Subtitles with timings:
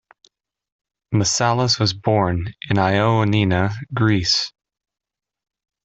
[1.13, 4.51] Massalas was born in Ioannina, Greece.